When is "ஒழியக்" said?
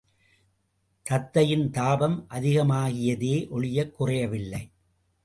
3.49-3.91